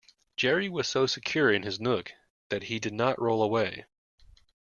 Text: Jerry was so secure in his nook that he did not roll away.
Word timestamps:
Jerry 0.35 0.67
was 0.67 0.87
so 0.87 1.05
secure 1.05 1.53
in 1.53 1.61
his 1.61 1.79
nook 1.79 2.11
that 2.49 2.63
he 2.63 2.79
did 2.79 2.91
not 2.95 3.21
roll 3.21 3.43
away. 3.43 3.85